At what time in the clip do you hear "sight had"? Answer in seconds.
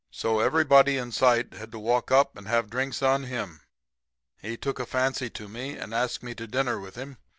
1.11-1.71